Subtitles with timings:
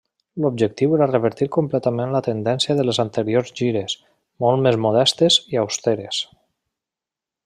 [0.43, 3.97] L'objectiu era revertir completament la tendència de les anteriors gires,
[4.45, 6.23] molt més modestes i austeres.